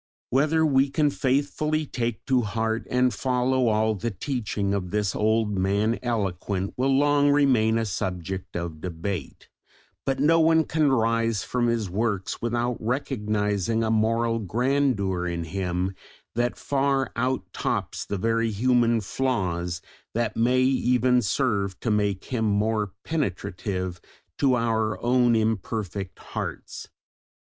Whether 0.31 0.65
we 0.65 0.89
can 0.89 1.11
faithfully 1.11 1.85
take 1.85 2.25
to 2.25 2.41
heart 2.41 2.87
and 2.89 3.13
follow 3.13 3.67
all 3.67 3.93
the 3.93 4.09
teaching 4.09 4.73
of 4.73 4.89
this 4.89 5.15
"old 5.15 5.55
Man 5.55 5.99
eloquent" 6.01 6.73
will 6.75 6.89
long 6.97 7.29
remain 7.29 7.77
a 7.77 7.85
subject 7.85 8.55
of 8.57 8.81
debate, 8.81 9.47
but 10.03 10.19
no 10.19 10.39
one 10.39 10.63
can 10.63 10.91
rise 10.91 11.43
from 11.43 11.67
his 11.67 11.87
works 11.87 12.41
without 12.41 12.77
recognising 12.79 13.83
a 13.83 13.91
moral 13.91 14.39
grandeur 14.39 15.27
in 15.27 15.43
him 15.43 15.93
that 16.33 16.57
far 16.57 17.11
out 17.15 17.53
tops 17.53 18.03
the 18.03 18.17
very 18.17 18.49
human 18.49 19.01
flaws 19.01 19.83
that 20.15 20.35
may 20.35 20.61
even 20.61 21.21
serve 21.21 21.79
to 21.81 21.91
make 21.91 22.25
him 22.25 22.45
more 22.45 22.91
penetrative 23.03 24.01
to 24.39 24.55
our 24.55 24.99
own 25.03 25.35
imperfect 25.35 26.17
hearts. 26.17 26.89